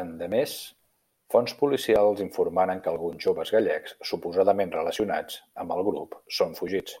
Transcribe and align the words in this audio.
Endemés, 0.00 0.54
fonts 1.34 1.54
policials 1.60 2.22
informaren 2.24 2.82
que 2.86 2.90
alguns 2.94 3.28
joves 3.28 3.54
gallecs 3.58 3.94
suposadament 4.12 4.76
relacionats 4.80 5.38
amb 5.66 5.78
el 5.78 5.86
grup 5.92 6.20
són 6.40 6.60
fugits. 6.64 7.00